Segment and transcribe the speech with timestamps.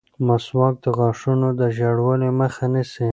[0.27, 3.09] مسواک د غاښونو د ژېړوالي مخه نیسي.